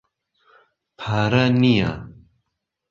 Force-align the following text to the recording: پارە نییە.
پارە 0.99 1.43
نییە. 1.61 1.91